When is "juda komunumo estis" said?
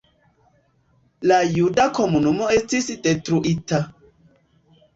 1.49-2.91